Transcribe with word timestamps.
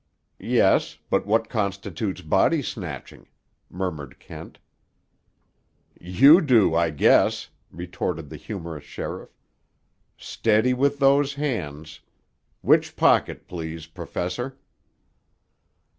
"Yes; 0.39 0.97
but 1.11 1.27
what 1.27 1.47
constitutes 1.47 2.21
body 2.21 2.63
snatching?" 2.63 3.27
murmured 3.69 4.15
Kent. 4.17 4.57
"You 5.99 6.41
do, 6.41 6.73
I 6.73 6.89
guess," 6.89 7.49
retorted 7.71 8.29
the 8.31 8.35
humorous 8.37 8.83
sheriff. 8.83 9.29
"Steady 10.17 10.73
with 10.73 10.97
those 10.97 11.35
hands. 11.35 11.99
Which 12.61 12.95
pocket, 12.95 13.47
please, 13.47 13.85
Professor?" 13.85 14.57